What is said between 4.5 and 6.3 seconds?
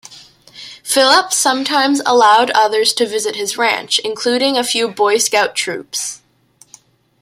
a few Boy Scout troops.